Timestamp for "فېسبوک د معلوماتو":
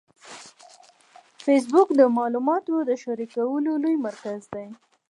1.45-2.75